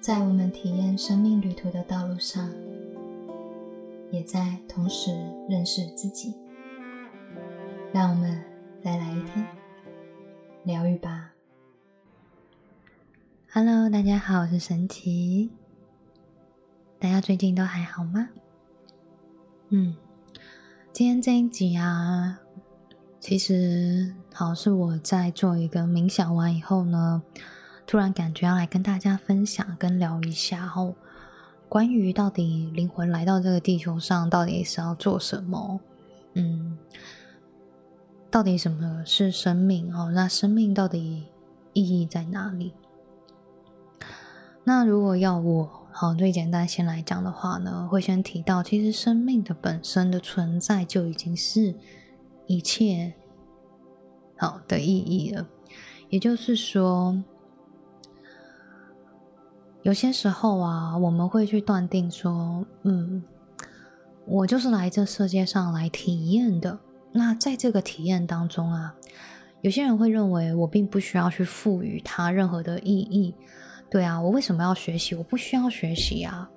[0.00, 2.50] 在我们体验生命旅途的道路上，
[4.10, 5.10] 也在同时
[5.46, 6.34] 认识自己。
[7.92, 8.42] 让我们
[8.82, 9.46] 再来一天
[10.64, 11.32] 疗愈吧。
[13.52, 15.50] Hello，大家好，我是神奇。
[16.98, 18.30] 大家最近都还好吗？
[19.68, 19.94] 嗯，
[20.94, 22.40] 今天这一集啊，
[23.20, 27.22] 其实好是我在做一个冥想完以后呢。
[27.90, 30.94] 突然感觉要来跟大家分享、跟聊一下，哦
[31.68, 35.80] 关于到底灵魂来到这个地球上，到底是要做什么？
[36.34, 36.78] 嗯，
[38.30, 39.92] 到底什么是生命？
[39.92, 41.26] 哦，那生命到底
[41.72, 42.74] 意义在哪里？
[44.62, 51.74] 那如果要我好最简单先来讲的话呢，会先提到，其实生命的本身的存在就已经是
[52.46, 53.14] 一切
[54.36, 55.48] 好的意义了，
[56.08, 57.20] 也就是说。
[59.82, 63.22] 有些时候啊，我们会去断定说，嗯，
[64.26, 66.78] 我就是来这世界上来体验的。
[67.12, 68.94] 那在这个体验当中啊，
[69.62, 73.34] 有些人会认为我并不需要去赋予它任何的意义。
[73.90, 75.14] 对啊，我为什么要学习？
[75.14, 76.48] 我不需要学习啊，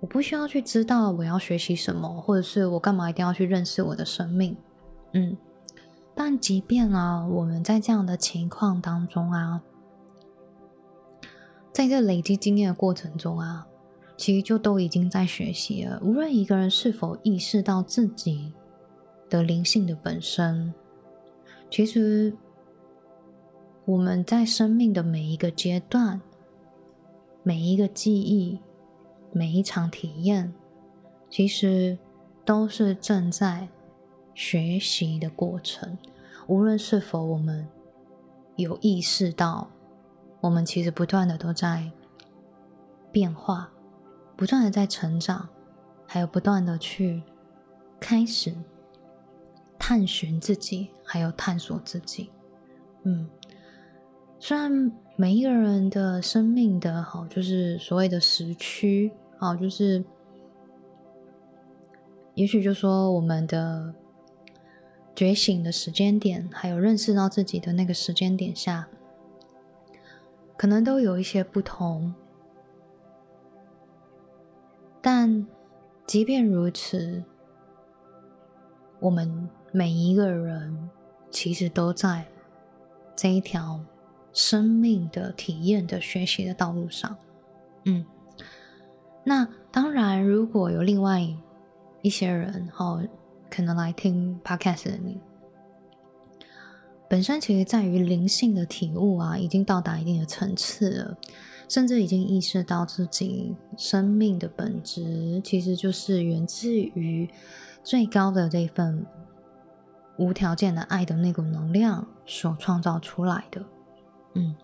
[0.00, 4.56] 我不需要去知道我要学习什么，或者是我干嘛一定要去认识我的生命？
[5.12, 5.36] 嗯，
[6.14, 9.60] 但即便啊，我们在这样的情况当中啊。
[11.78, 13.64] 在这累积经验的过程中啊，
[14.16, 16.00] 其实就都已经在学习了。
[16.02, 18.52] 无论一个人是否意识到自己
[19.30, 20.74] 的灵性的本身，
[21.70, 22.36] 其实
[23.84, 26.20] 我们在生命的每一个阶段、
[27.44, 28.58] 每一个记忆、
[29.30, 30.52] 每一场体验，
[31.30, 31.96] 其实
[32.44, 33.68] 都是正在
[34.34, 35.96] 学习的过程。
[36.48, 37.68] 无论是否我们
[38.56, 39.70] 有意识到。
[40.40, 41.90] 我们其实不断的都在
[43.10, 43.70] 变化，
[44.36, 45.48] 不断的在成长，
[46.06, 47.22] 还有不断的去
[47.98, 48.54] 开始
[49.78, 52.30] 探寻自己，还有探索自己。
[53.02, 53.28] 嗯，
[54.38, 60.04] 虽然每一个人的生命的好，就是所谓的时区啊，就是
[62.34, 63.92] 也许就说我们的
[65.16, 68.88] 觉醒的时间点，还有认识到自己的那个时间点下。
[70.58, 72.12] 可能都有一些不同，
[75.00, 75.46] 但
[76.04, 77.22] 即便如此，
[78.98, 80.90] 我们每一个人
[81.30, 82.26] 其实都在
[83.14, 83.78] 这一条
[84.32, 87.16] 生命的体验的学习的道路上。
[87.84, 88.04] 嗯，
[89.22, 91.20] 那当然，如果有另外
[92.02, 93.00] 一些人哈，
[93.48, 95.20] 可能来听 Podcast 的你。
[97.08, 101.16] 本身其实在于灵性的体悟啊，已经到达一定的层次了，
[101.66, 107.28] 甚至已经意识到自己生命的本质其实就是源自于
[107.82, 109.06] 最高的这份
[110.18, 113.64] 无条件的爱的那股能量所创造出来的。
[114.34, 114.54] 嗯，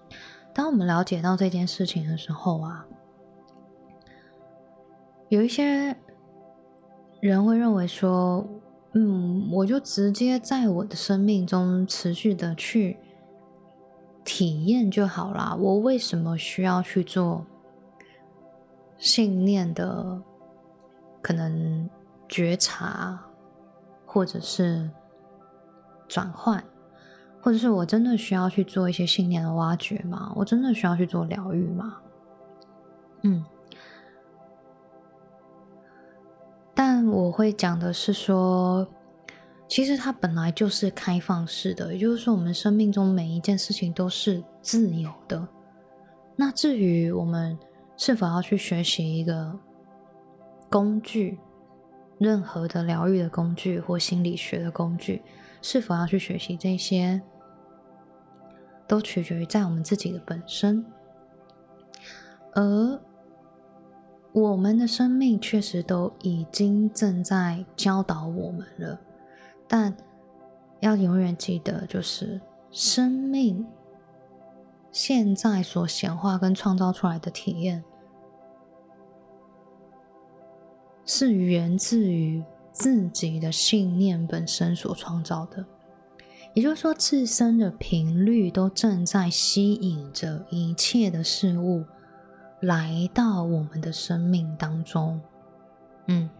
[0.52, 2.86] 当我们了解到这件事情的时候啊，
[5.30, 5.96] 有一些
[7.20, 8.46] 人会认为说。
[8.96, 12.96] 嗯，我就直接在我的生命中持续的去
[14.24, 15.56] 体验就好啦。
[15.58, 17.44] 我为什么需要去做
[18.96, 20.22] 信念的
[21.20, 21.90] 可能
[22.28, 23.18] 觉察，
[24.06, 24.88] 或者是
[26.06, 26.62] 转换，
[27.42, 30.32] 或者是我真的需要去做一些信念的挖掘吗？
[30.36, 31.96] 我真的需要去做疗愈吗？
[33.22, 33.44] 嗯。
[36.74, 38.84] 但我会讲的是说，
[39.68, 45.46] 其实它本来就是开放式的，也就是说，我们生命中每一件事情都是自由的。
[46.34, 47.56] 那至于我们
[47.96, 49.56] 是否要去学习一个
[50.68, 51.38] 工具，
[52.18, 55.22] 任何的疗愈的工具或心理学的工具，
[55.62, 57.22] 是否要去学习这些，
[58.88, 60.84] 都取决于在我们自己的本身，
[62.54, 63.00] 而。
[64.34, 68.98] 我们的生命确实都已经正在教导我们了，
[69.68, 69.96] 但
[70.80, 72.40] 要永远记得，就是
[72.72, 73.64] 生命
[74.90, 77.84] 现在所显化跟创造出来的体验，
[81.06, 82.42] 是源自于
[82.72, 85.64] 自己的信念本身所创造的。
[86.54, 91.84] 也就是说，自身的频率都正在吸引着一切的事物。
[92.64, 95.20] 来到我们的生命当中，
[96.06, 96.30] 嗯，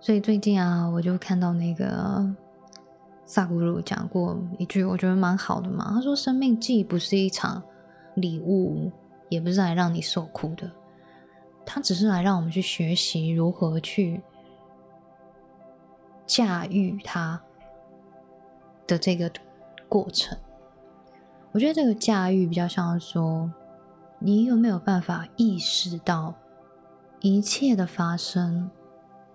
[0.00, 2.26] 所以最近啊，我就看到那个
[3.26, 5.92] 萨古鲁讲过一句，我觉得蛮好的嘛。
[5.94, 7.62] 他说：“生命既不是一场
[8.14, 8.90] 礼物，
[9.28, 10.70] 也不是来让你受苦的，
[11.66, 14.22] 它只是来让我们去学习如何去
[16.26, 17.38] 驾驭它
[18.86, 19.30] 的这个
[19.90, 20.38] 过程。
[21.52, 23.52] 我觉得这个驾驭比较像说，
[24.26, 26.32] 你有没有办法意识到
[27.20, 28.70] 一切的发生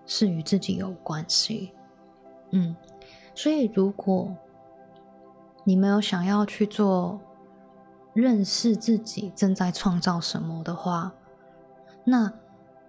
[0.08, 1.74] 是与自己有关系？
[2.50, 2.76] 嗯，
[3.36, 4.36] 所以如果
[5.64, 7.20] 你没有想要去做
[8.16, 11.14] 认识自己正在创造什么的话，
[12.04, 12.34] 那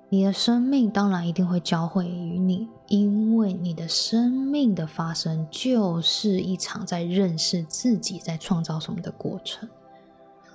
[0.08, 9.68] 你的生命当然一定会教会于你，因为你的生命的发生就是一场在认识自己在创造什么的过程。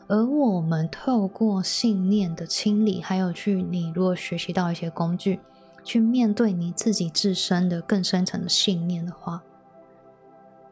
[0.08, 5.40] 而我们透过信念的清理，还有去你如果学习到一些工具，
[5.84, 9.42] 去面对你自己自身的更深层的信念的话。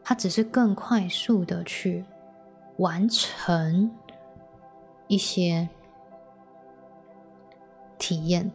[0.04, 2.04] 它只是更快速的去
[2.76, 3.90] 完成
[5.08, 5.68] 一些
[7.98, 8.52] 体验。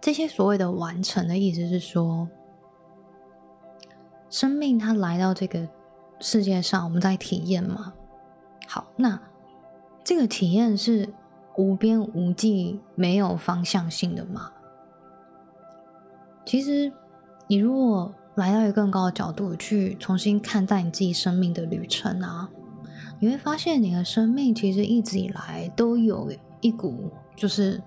[0.00, 2.28] 这些所谓的完成的意思是说，
[4.30, 5.66] 生命它来到这个
[6.20, 7.92] 世界上，我们在体验嘛。
[8.66, 9.20] 好，那
[10.04, 11.08] 这个体验是
[11.56, 14.52] 无边无际、没有方向性的吗？
[16.44, 16.92] 其实，
[17.48, 22.50] 你如果来到一个更高的角度去重新看待你自己生命的旅程啊，
[23.18, 26.30] 你会发现你的生命其实一直以来都有
[26.60, 27.82] 一股就是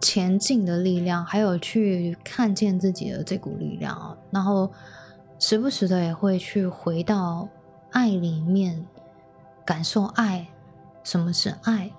[0.00, 4.70] 前进的力量，还有去看见自己的这股力量，然后
[5.38, 7.48] 时不时的也会去回到
[7.90, 8.86] 爱里面
[9.68, 10.48] 感受爱，
[11.04, 11.92] 什么是爱？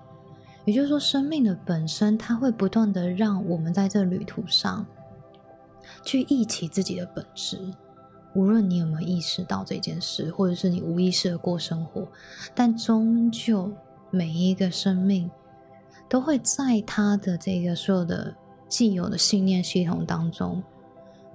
[0.64, 4.84] 也就是说，生命的本身它会不断的让我们在这旅途上。
[6.02, 7.60] 去忆起自己的本质，
[8.34, 12.08] 无论你有没有意识到这件事，或者是你无意识的过生活，
[12.56, 13.70] 但终究
[14.10, 15.30] 每一个生命
[16.08, 18.34] 都会在他的这个所有的
[18.66, 20.60] 既有的信念系统当中，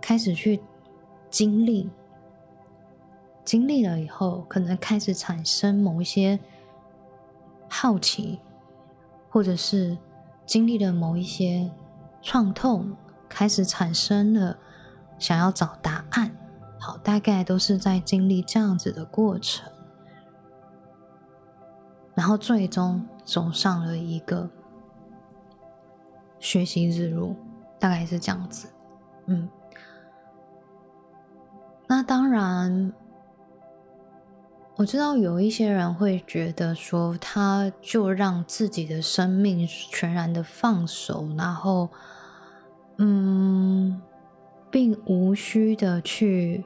[0.01, 0.59] 开始去
[1.29, 1.89] 经历，
[3.45, 6.37] 经历了以后，可能开始产生某一些
[7.69, 8.39] 好奇，
[9.29, 9.97] 或者是
[10.45, 11.71] 经历了某一些
[12.21, 12.97] 创痛。
[13.27, 14.57] 开始产生了
[15.17, 16.31] 想要找答案，
[16.79, 19.69] 好，大概都是在经历这样子的过程，
[22.13, 24.47] 然后最终走上了一个
[26.39, 27.35] 学习之路，
[27.77, 28.69] 大概是这样子。
[29.25, 29.49] 嗯，
[31.87, 32.93] 那当然，
[34.75, 41.89] 我知道有一些人会觉得说，他就让自己的生命全然的放手，然后。
[42.97, 44.01] 嗯，
[44.71, 46.63] 并无需的去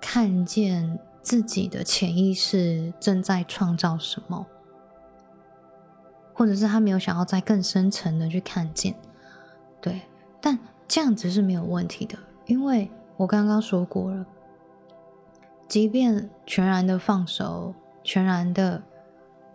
[0.00, 4.46] 看见自己的潜意识正在创造什么，
[6.32, 8.94] 或者是他没有想要在更深层的去看见，
[9.82, 10.00] 对，
[10.40, 10.58] 但
[10.88, 12.16] 这样子是没有问题的，
[12.46, 14.24] 因为我刚刚说过了，
[15.66, 18.82] 即便全然的放手，全然的，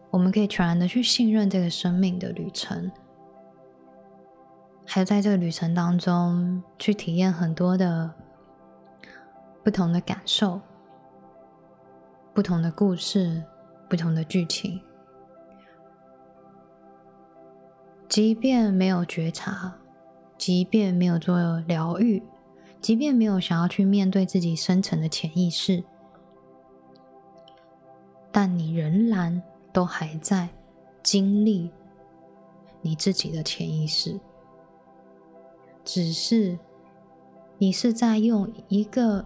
[0.09, 2.91] 我们可以全然的去信任这个生命的旅程。
[4.85, 8.11] 还有在这个旅程当中，去体验很多的
[9.63, 10.59] 不同的感受、
[12.33, 13.43] 不同的故事、
[13.87, 14.81] 不同的剧情。
[18.07, 19.75] 即便没有觉察，
[20.35, 22.23] 即便没有做疗愈，
[22.81, 25.83] 即便没有想要去面对自己深层的潜意识，
[28.31, 30.49] 但你仍然都还在
[31.01, 31.71] 经历
[32.81, 34.19] 你自己的潜意识。
[35.83, 36.59] 只是
[37.57, 39.25] 你是在用一个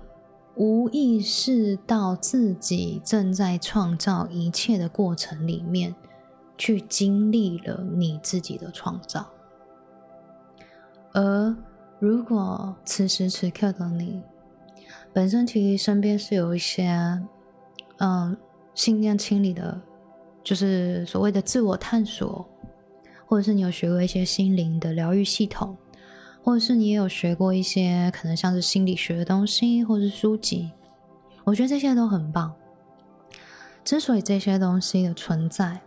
[0.56, 5.94] 无意识到自己正在创造一切的过程里面，
[6.58, 9.28] 去经历了你自己的创造。
[11.12, 11.56] 而
[12.00, 14.22] 如果此时此刻的你
[15.12, 16.88] 本身其实身边是有一些
[17.98, 18.36] 嗯
[18.76, 19.80] 信念清理的，
[20.44, 22.46] 就是所谓的自我探索，
[23.26, 25.76] 或者是你有学过一些心灵的疗愈系统。
[26.46, 30.72] 或者是你也有学过一些可能像是心理学的东西，或是书籍，
[31.46, 32.54] 我觉得这些都很棒。
[33.86, 35.80] 之所以这些东西的存在，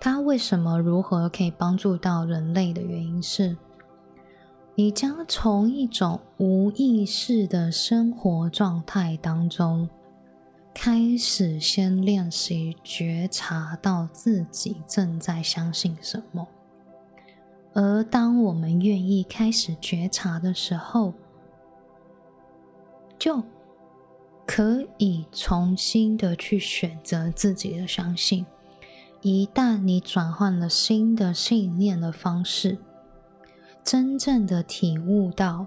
[0.00, 3.56] 它为什么如何可以帮助到人类的原因是，
[4.74, 9.88] 你将从一种无意识的生活状态当中，
[10.74, 16.48] 开始先练习觉察到自己正在相信什么。
[17.74, 21.14] 而当我们愿意开始觉察的时候，
[23.18, 23.42] 就
[24.46, 28.44] 可以重新的去选择自己的相信。
[29.20, 32.78] 一旦你转换了新的信念的方式，
[33.84, 35.66] 真正的体悟到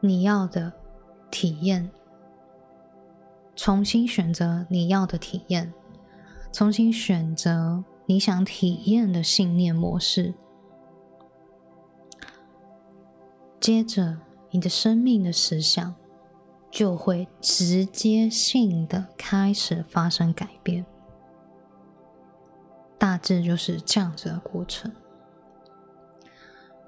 [0.00, 0.72] 你要的
[1.30, 1.90] 体验，
[3.56, 5.72] 重新选择你要的体验，
[6.52, 10.34] 重新选择你想体验的信念模式，
[13.60, 14.18] 接着
[14.50, 15.94] 你的生命的实相
[16.70, 20.84] 就会直接性的开始发生改变。
[22.98, 24.90] 大致就是这样子的过程，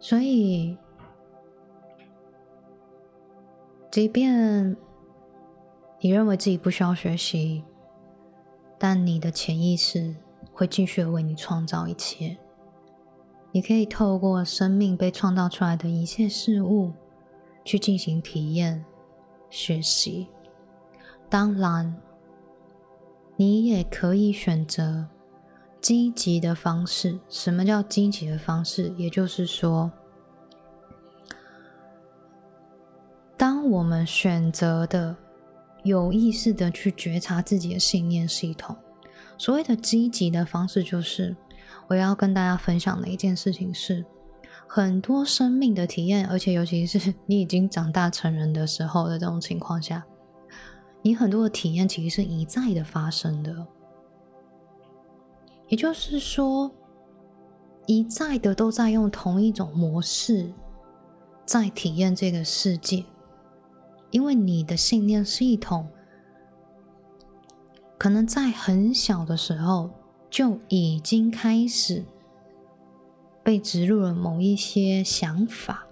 [0.01, 0.79] 所以，
[3.91, 4.77] 即便
[6.07, 7.65] 你认为自己不需要学习，
[8.79, 10.15] 但你的潜意识
[10.53, 12.37] 会继续为你创造一切。
[13.51, 16.93] 你可以透过生命被创造出来的一切事物
[17.65, 18.85] 去进行体验、
[19.51, 20.29] 学习。
[21.29, 22.01] 当然，
[23.35, 25.09] 你也可以选择。
[25.81, 28.95] 积极的方式，什么叫积极的方式？
[28.97, 29.91] 也就是说，
[33.37, 35.17] 当我们选择的
[35.87, 38.77] 有意识的去觉察自己的信念系统，
[39.39, 41.35] 所谓的积极的方式，就是
[41.89, 44.05] 我要跟大家分享的一件事情是，
[44.69, 50.05] 很多生命的体验，而且尤其是你已经长大成人的时候的这种情况下，
[51.03, 53.67] 你很多的体验其实是一再的发生的。
[55.69, 56.71] 也就是说，
[57.87, 60.53] 一再的都在用同一种模式
[61.45, 63.05] 在体验这个世界，
[64.11, 65.89] 因为你的信念系统
[67.99, 69.91] 可能在很小的时候
[70.31, 72.05] 就已经开始
[73.43, 75.87] 被植入了某一些想法。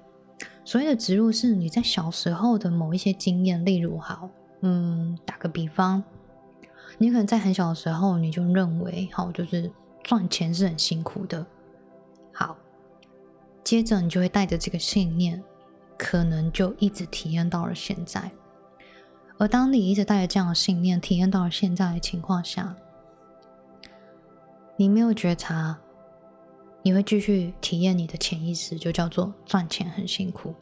[0.64, 4.30] 所谓的植入，是你在小时候的某一些经验，例如，好，
[4.62, 6.02] 嗯，打个比方。
[6.96, 9.70] 你可能在很小的时候，你就认为，好，就是
[10.02, 11.44] 赚钱是很辛苦的。
[12.32, 12.56] 好，
[13.62, 15.42] 接着你就会带着这个信念，
[15.96, 18.30] 可能就一直体验到了现在。
[19.38, 22.76] 而当你一直带着这样的信念体验到了现在的情况下，
[24.76, 25.76] 你没有觉察，
[26.82, 30.54] 你会继续体验你的潜意识，就叫做赚钱很辛苦，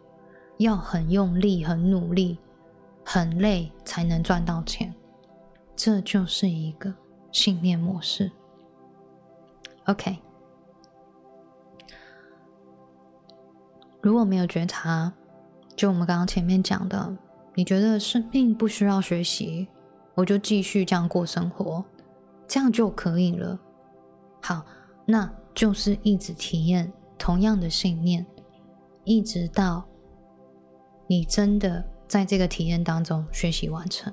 [0.59, 2.39] 要很用力、很努力、
[3.05, 4.95] 很累才能赚到钱。
[5.77, 6.95] 这就是一个
[7.31, 8.31] 信念模式。
[9.87, 10.17] OK，
[14.01, 15.13] 如果没有觉察，
[15.77, 17.17] 就我们刚刚前面讲的，
[17.55, 19.69] 你觉得生命不需要学习，
[20.15, 21.85] 我就继续这样过生活，
[22.47, 23.59] 这样就可以了。
[24.41, 24.65] 好，
[25.07, 28.25] 那就是一直体验同样的信念，
[29.05, 29.85] 一直到
[31.07, 34.13] 你真的在这个体验当中学习完成。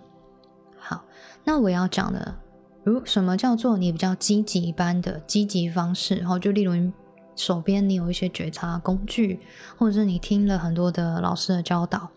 [0.77, 1.03] 好。
[1.45, 2.35] 那我要讲的，
[2.83, 6.17] 如什么叫做你比较积极般的积极方式？
[6.17, 6.73] 然后就例如
[7.39, 9.39] 手边你有一些觉察工具，
[9.77, 12.09] 或者是你听了很多的老师的教导，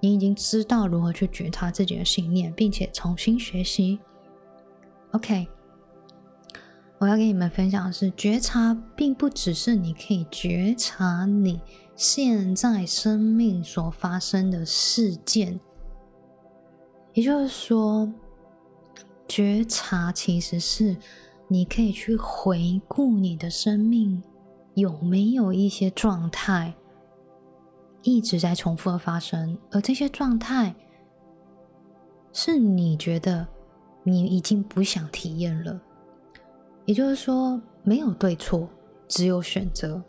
[0.00, 3.98] 你已经知道如何去觉察自己的信念，并且重新学习。
[5.12, 5.48] OK，
[6.98, 11.60] 我要跟你们分享的是，觉察并不只是你可以觉察你
[11.96, 15.58] 现在生命所发生的事件，
[17.14, 18.12] 也就是说。
[19.30, 20.96] 觉察其实是
[21.48, 24.22] 你可以去回顾你的生命
[24.78, 26.72] 有没有一些状态
[28.02, 30.74] 一直在重复的发生，而这些状态
[32.32, 33.46] 是你觉得
[34.04, 35.80] 你已经不想体验了。
[36.86, 38.68] 也就是说，没有对错，
[39.08, 40.02] 只有选择。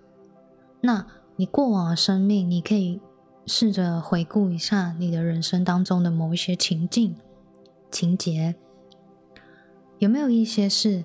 [0.82, 3.02] 那你过往的生命，你可以
[3.48, 7.16] 试着回顾一下你的人生当中的某一些情境、
[7.90, 8.56] 情节。
[9.98, 11.04] 有没有一些是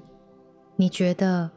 [0.77, 1.51] 你觉得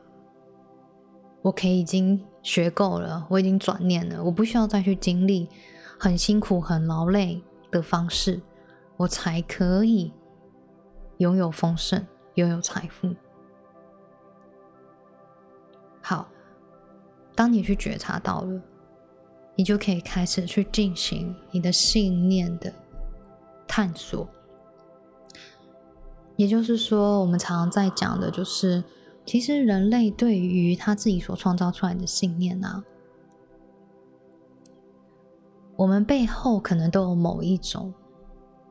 [1.48, 5.48] 我可以已经学够了，我已经转念了，我不需要再去经历
[5.98, 8.42] 很辛苦、很劳累的方式，
[8.98, 10.12] 我才可以
[11.20, 13.16] 拥有丰盛、拥有财富？
[16.02, 16.28] 好，
[17.34, 18.62] 当你去觉察到了，
[19.56, 22.74] 你就可以开始去进行你的信念的
[23.66, 24.28] 探索。
[26.36, 28.84] 也就是说，我们常常在讲的，就是
[29.28, 32.82] 其实人类对于他自己所创造出来的信念啊，
[35.76, 37.94] 我们背后可能都有某一种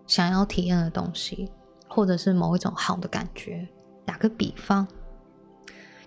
[0.06, 1.50] 想要体验的东西，
[1.86, 3.68] 或者是某一种好的感觉。
[4.06, 4.88] 打个比方，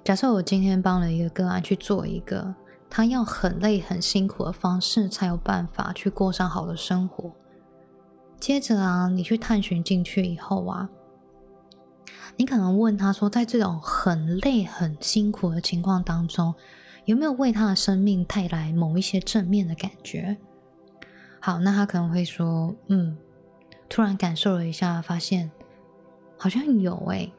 [0.04, 2.56] 假设我今天帮了一个个案去做一个
[2.90, 7.32] 他要很累、很辛苦的方式，才有办法去过上好的生活。
[8.40, 10.90] 接着啊，你去探寻进去以后啊，
[12.38, 16.56] 你可能问他说，在这种很累、很辛苦的情况当中，
[17.06, 20.38] 有没有为他的生命带来某一些正面的感觉？
[21.42, 23.18] 好，那他可能会说，嗯，
[23.88, 25.52] 突然感受了一下，发现
[26.38, 27.32] 好像有诶，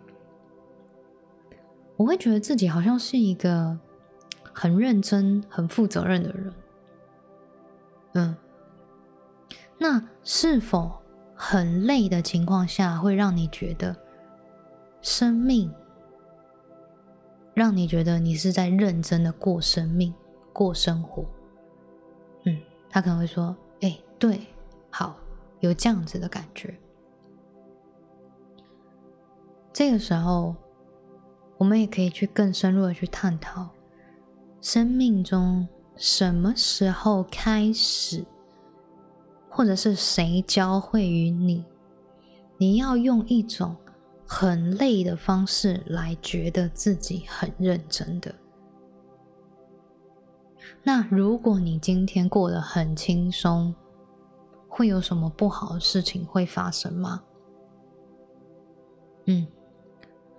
[1.97, 3.79] 我会觉得自己好像是一个
[4.53, 6.53] 很认真、很负责任的人。
[8.15, 8.37] 嗯，
[9.79, 10.93] 那是否
[11.35, 13.97] 很累的情况下，会让你觉得
[15.03, 15.73] 生命，
[17.55, 20.13] 让你觉得你是在认真的过生命、
[20.53, 21.25] 过生活？
[22.45, 23.57] 嗯，他可能会说。
[23.83, 24.39] 哎，对，
[24.91, 25.17] 好，
[25.61, 26.79] 有这样子的感觉。
[29.73, 30.55] 这个时候，
[31.57, 33.71] 我们也可以去更深入的去探讨，
[34.61, 35.67] 生命中
[35.97, 38.23] 什么时候开始，
[39.49, 41.65] 或者是谁教会于你，
[42.59, 43.75] 你要用一种
[44.33, 48.33] 很累的方式来觉得自己很认真的。
[50.85, 53.75] 那如果你今天过得很轻松，
[54.69, 57.25] 会有什么不好的事情会发生吗？
[59.25, 59.49] 嗯，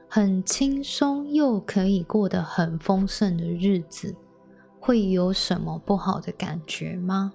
[0.07, 4.15] 很轻松又可以过得很丰盛的日子，
[4.79, 7.33] 会有什么不好的感觉吗？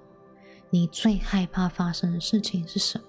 [0.71, 3.05] 你最害怕发生的事情是什么？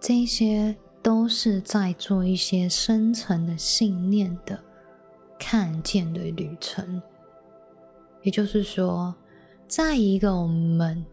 [0.00, 4.62] 这些都是在做一些深层的信念的
[5.38, 7.00] 看见的旅程。
[8.22, 9.14] 也就是说，
[9.66, 11.04] 在一个我们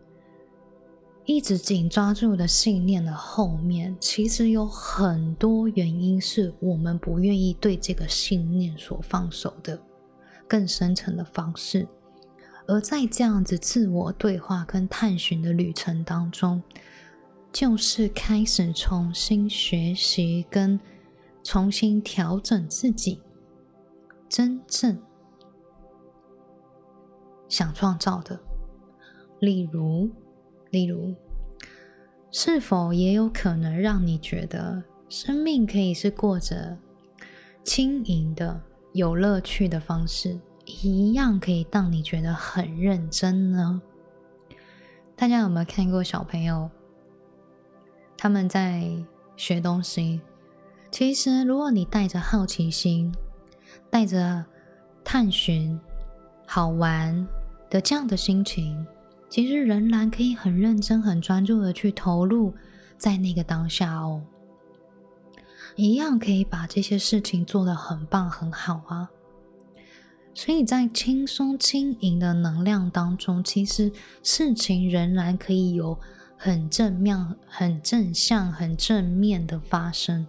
[1.24, 9.80] 一直紧抓住的信念的后面，其实有很多原因是我们不愿意对这个信念所放手的
[10.48, 11.88] 更深层的方式。
[12.68, 16.62] 而在这样子自我对话跟探寻的旅程当中，
[17.60, 20.80] 就是开始重新学习跟
[21.44, 23.20] 重新调整自己，
[24.30, 25.02] 真正。
[27.50, 28.40] 想创造的，
[29.40, 30.08] 例如，
[30.70, 31.16] 例如，
[32.32, 36.78] 是否也有可能让你觉得生命可以是过着
[37.64, 38.62] 轻盈的、
[38.94, 40.40] 有乐趣的方式，
[40.84, 43.82] 一样可以让你觉得很认真呢？
[45.16, 46.70] 大家有没有看过小朋友
[48.18, 48.92] 他们在
[49.36, 50.20] 学东西？
[50.92, 53.14] 其实，如果你带着好奇心，
[53.90, 54.44] 带着
[55.04, 55.80] 探寻，
[56.46, 57.28] 好玩。
[57.70, 58.88] 的这样的心情，
[59.30, 62.54] 其实仍然可以很认真、很专注的去投入
[62.98, 64.22] 在那个当下哦，
[65.76, 69.10] 一样可以把这些事情做得很棒、很好啊。
[70.34, 73.92] 所以在轻松、轻盈的能量当中，其实
[74.24, 76.00] 事情仍然可以有
[76.38, 80.26] 很正面、很正向、很正面的发生。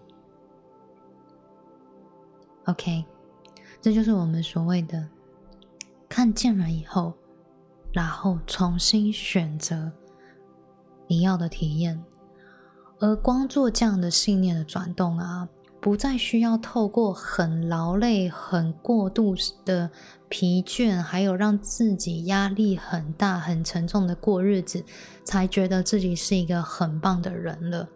[2.64, 3.04] OK，
[3.80, 5.08] 这就是我们所谓的
[6.08, 7.14] 看见了以后。
[7.90, 9.90] 然后重新选择
[11.06, 12.04] 你要的体验，
[13.00, 15.48] 而光做这样的信念的转动啊，
[15.80, 19.90] 不再需要透过很劳累、很过度的
[20.28, 24.84] 疲倦，还有让自己压力很大、很沉重的过日子，
[25.24, 27.88] 才觉得自己是一个很棒的人了，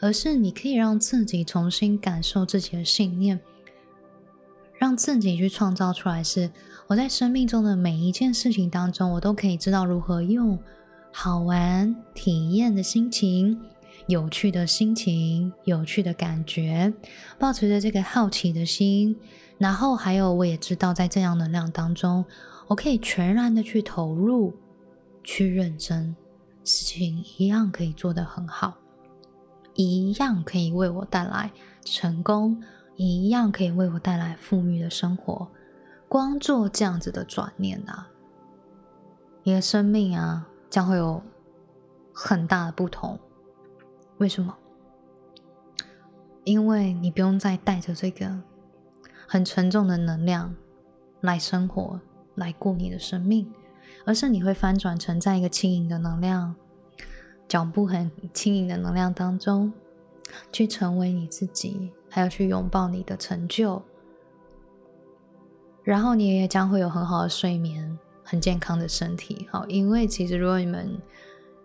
[0.00, 3.40] 而是你可以让自己重新感受自己的信念。
[4.78, 6.52] 让自己去创造出来，是
[6.86, 10.56] 我在生命中的每一件事情当中，我都可以知道如何用
[11.12, 13.60] 好玩、体验的心情、
[14.08, 16.92] 有趣的心情、有趣的感觉，
[17.38, 19.16] 保持着这个好奇的心，
[19.56, 22.24] 然后还有我也知道，在这样能量当中，
[22.66, 24.52] 我可以全然的去投入、
[25.22, 26.16] 去认真，
[26.64, 28.78] 事情一样可以做得很好，
[29.74, 31.52] 一样可以为我带来
[31.84, 32.60] 成功。
[33.00, 35.48] 一样可以为我带来富裕的生活。
[36.08, 38.08] 光做这样子的转念啊，
[39.44, 41.22] 你的生命啊将会有
[42.12, 43.16] 很大的不同。
[44.18, 44.56] 为什么？
[46.44, 48.40] 因为你不用再带着这个
[49.26, 50.54] 很沉重的能量
[51.20, 52.00] 来生活、
[52.34, 53.52] 来过你的生命，
[54.04, 56.54] 而是你会翻转成在一个轻盈的能量、
[57.48, 59.72] 脚步很轻盈的能量当中，
[60.52, 61.90] 去成为你自己。
[62.10, 63.82] 还要去拥抱你的成就，
[65.82, 69.46] 然后你也将会有很好的睡眠，很健康的身体。
[69.52, 70.98] 好，因为其实如果你们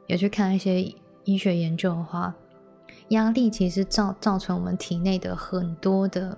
[0.08, 0.84] 有去看一些
[1.24, 2.36] 医学研究的话，
[3.10, 6.38] 压力其实造造成我们体内的很多的，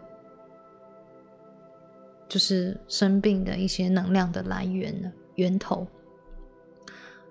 [2.28, 5.88] 就是生病的一些能量的来源呢源头。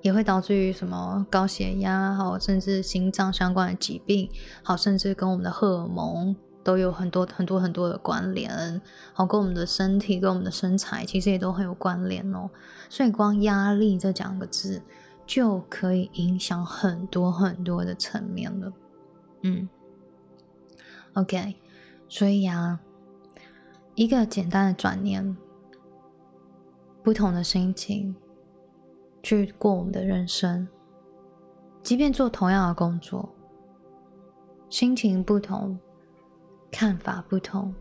[0.03, 4.29] 也会导致于什么高血压，好，甚至心脏相关的疾病，
[4.63, 8.83] 好，甚至跟我们的荷尔蒙都有很多很多很多的关联，
[9.15, 12.51] 好，跟我们的身体跟我们的身材其实也都很有关联哦。
[12.91, 14.83] 所以光压力这两个字
[15.27, 18.71] 就可以影响很多很多的层面了。
[19.45, 19.69] 嗯
[21.13, 21.55] ，OK，
[22.09, 22.81] 所以啊，
[23.95, 25.37] 一个简单的转念。
[27.03, 28.17] 不同的心情
[29.23, 30.67] 去过我们的人生，
[31.83, 33.29] 即便做同样的工作，
[34.71, 35.79] 心情不同，
[36.73, 37.75] 看法不同，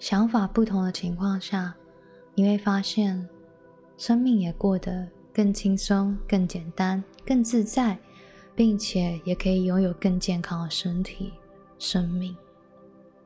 [0.00, 1.76] 想法不同的情况下，
[2.34, 3.28] 你会发现
[3.96, 7.96] 生命也过得更轻松、更简单、更自在，
[8.56, 11.34] 并且也可以拥有更健康的身体、
[11.78, 12.34] 生命。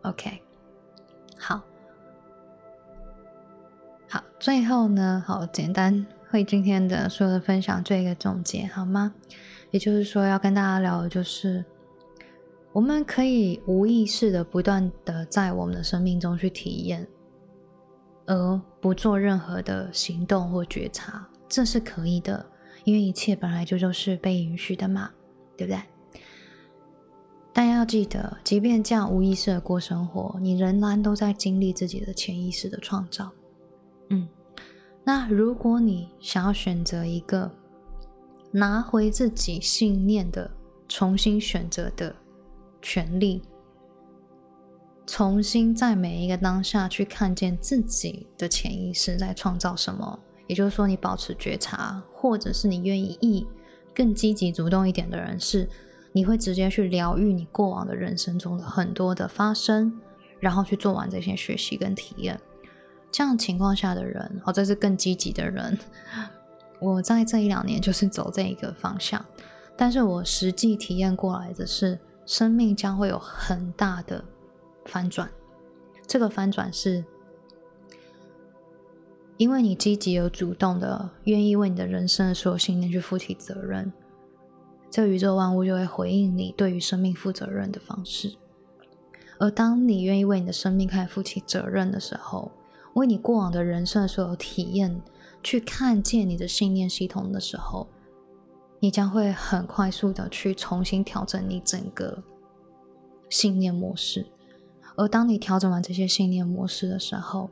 [0.02, 0.42] OK，
[1.38, 1.62] 好。
[4.08, 9.14] 好，最后呢，好简单为今天的所有的分享做一个总结，好吗？
[9.70, 11.64] 也就是说，要跟大家聊的就是，
[12.72, 17.06] 我们可以无意识的不断的在我们的生命中去体验，
[18.26, 22.44] 而不做任何的行动或觉察，这是可以的，
[22.82, 25.12] 因为一切本来就就是被允许的嘛，
[25.60, 25.82] 对不对？
[27.52, 33.30] 但要记得，即便这样无意识的过生活，你仍然都在经历自己的潜意识的创造。
[34.08, 34.26] 嗯，
[35.04, 37.50] 那如果你想要选择一个
[38.50, 40.50] 拿回自己信念的
[40.88, 42.16] 重新选择的
[42.80, 43.42] 权利，
[45.06, 53.46] 重新在每一个当下去看见自己的潜意识在创造什么，也就是说，你保持觉察，或者是你愿意
[53.94, 55.68] 更积极主动一点的人，是
[56.12, 60.00] 你会直接去疗愈你过往的人生中的很多的发生，
[60.38, 62.40] 然后去做完这些学习跟体验。
[63.12, 65.78] 这样情况下的人，哦，这是更积极的人。
[66.80, 69.24] 我在这一两年就是走这一个方向，
[69.76, 74.24] 但是我实际体验过来的是，生命将会有很大的
[74.86, 75.28] 翻转。
[76.06, 77.04] 这个翻转是，
[79.40, 83.90] 因为你积极而主动的，愿意为你的人生的所有信念去负起责任，
[84.90, 88.34] 这宇宙万物就会回应你对于生命负责任的方式。
[89.38, 92.52] 而当你愿意为你的生命开始负起责任的时候，
[92.92, 95.00] 为你过往的人生所有体验
[95.42, 97.88] 去看见你的信念系统的时候，
[98.78, 102.22] 你将会很快速的去重新调整你整个
[103.30, 104.26] 信念模式。
[104.96, 107.48] 而当你调整完这些信念模式的时候，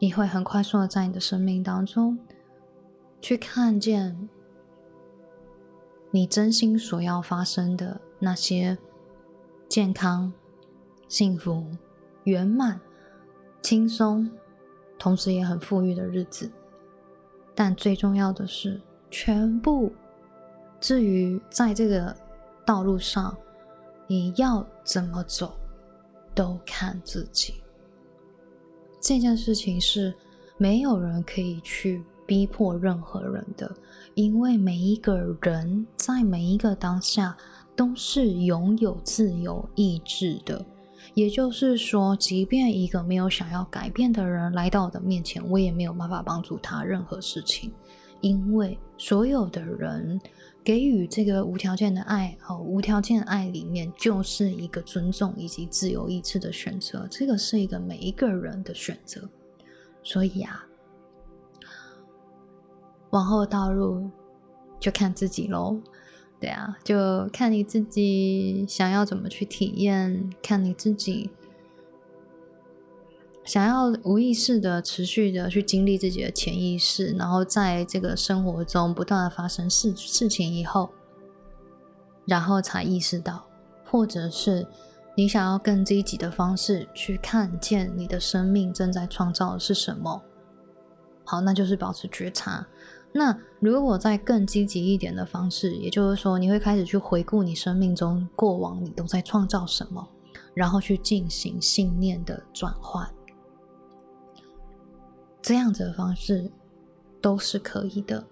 [0.00, 2.18] 你会很快速的在你的生命当中
[3.20, 4.28] 去看见
[6.10, 8.76] 你真心所要发生的那些
[9.68, 10.32] 健康、
[11.06, 11.64] 幸福、
[12.24, 12.80] 圆满。
[13.62, 14.28] 轻松，
[14.98, 16.50] 同时也很富裕的日子，
[17.54, 19.92] 但最重要的是，全部
[20.80, 22.16] 至于在这个
[22.64, 23.36] 道路上
[24.06, 25.52] 你要怎么走，
[26.34, 27.59] 都看自己。
[29.00, 30.14] 这件事情是
[30.58, 33.74] 没有人可以去逼迫任何人的，
[34.14, 37.36] 因为每一个人在每一个当下
[37.74, 40.64] 都是拥有自由意志的。
[41.14, 47.72] 也就是说，即便一个没有想要改变的人来到我的面前，我也没有办法帮助他任何事情，
[48.20, 50.20] 因为所有的人
[50.62, 59.28] 给予这个无条件的爱和无条件爱里面，就是一个尊重以及自由意志的选择，这个是一个每一个人的选择。
[60.02, 60.66] 所以啊，
[63.10, 64.10] 往后道路
[64.78, 65.80] 就看自己喽。
[66.38, 71.30] 对啊，就看你自己想要怎么去体验，看你自己
[73.44, 80.90] 想要无意识的持续的去经历自己的潜意识，然后在这个生活中不断的发生事事情以后，
[82.26, 83.46] 然后才意识到，
[83.84, 84.66] 或者是
[85.16, 90.22] 你想要更积极的方式去看见你的生命正在创造的是什么，
[91.24, 92.66] 好，那就是保持觉察。
[93.12, 100.06] 那如果在更积极一点的方式，也就是说，你会开始去回顾你生命中过往你都在创造什么，
[100.54, 103.10] 然后去进行信念的转换，
[105.42, 106.50] 这样子的方式
[107.20, 108.24] 都是可以的，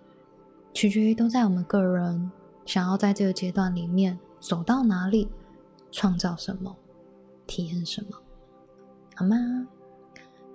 [0.73, 2.31] 取决于都在我们个人
[2.67, 5.29] 想要在这个阶段里面走到哪里，
[5.91, 6.77] 创造什么，
[7.47, 8.17] 体验什么，
[9.15, 9.37] 好吗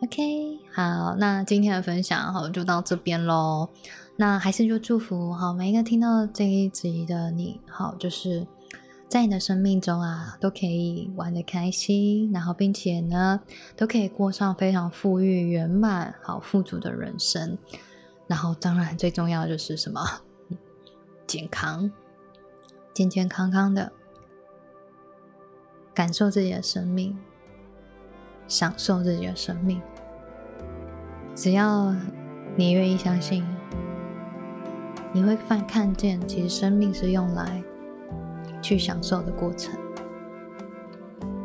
[0.02, 3.70] ？OK，好，那今天的分享好就到这边喽。
[4.16, 8.46] 那还是就祝福好每一个听到这一集的你，好就是
[9.14, 13.40] 在你的生命中啊，都可以玩的开心，然后并且呢，
[13.78, 17.56] 都可以过上非常富裕、圆满、好富足的人生。
[18.26, 20.02] 然后，当然最重要的就是什么？
[21.28, 21.92] 健康，
[22.92, 23.92] 健健康康的，
[25.94, 27.16] 感受自己的生命，
[28.48, 29.80] 享受自己的生命。
[31.36, 31.96] 只要
[32.56, 33.46] 你愿意相信，
[35.12, 37.64] 你会看看见，其实生命是用来
[38.64, 39.78] 去享受的过程。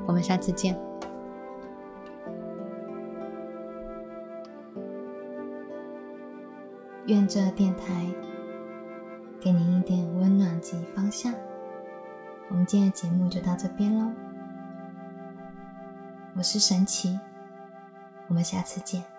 [0.07, 0.75] 我们下次见。
[7.07, 8.07] 愿这电台
[9.41, 11.35] 给您一点温暖及方向。
[12.51, 14.11] 我们今天的节目就到这边喽，
[16.37, 17.19] 我是神奇，
[18.29, 19.18] 我们下次见。